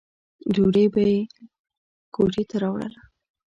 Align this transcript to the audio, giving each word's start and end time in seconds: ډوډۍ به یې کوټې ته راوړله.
ډوډۍ 0.53 0.85
به 0.93 1.01
یې 1.09 1.19
کوټې 2.13 2.43
ته 2.49 2.55
راوړله. 2.63 3.01